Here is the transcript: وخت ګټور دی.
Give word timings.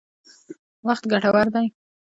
وخت 0.87 1.03
ګټور 1.11 1.47
دی. 1.55 1.67